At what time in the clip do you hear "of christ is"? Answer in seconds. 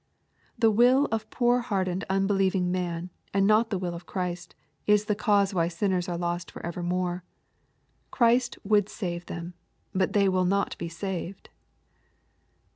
3.93-5.05